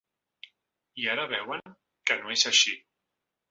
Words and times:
I 1.01 1.05
ara 1.11 1.27
veuen 1.35 1.63
que 2.09 2.19
no 2.25 2.35
és 2.39 2.49
així. 2.53 2.77